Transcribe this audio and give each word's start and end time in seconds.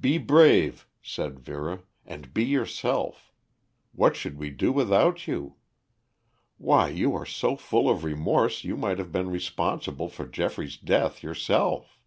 "Be 0.00 0.18
brave," 0.18 0.88
said 1.02 1.38
Vera, 1.38 1.82
"and 2.04 2.34
be 2.34 2.44
yourself. 2.44 3.32
What 3.92 4.16
should 4.16 4.36
we 4.36 4.50
do 4.50 4.72
without 4.72 5.28
you? 5.28 5.54
Why, 6.58 6.88
you 6.88 7.14
are 7.14 7.24
so 7.24 7.54
full 7.54 7.88
of 7.88 8.02
remorse 8.02 8.64
you 8.64 8.76
might 8.76 8.98
have 8.98 9.12
been 9.12 9.30
responsible 9.30 10.08
for 10.08 10.26
Geoffrey's 10.26 10.76
death 10.76 11.22
yourself." 11.22 12.00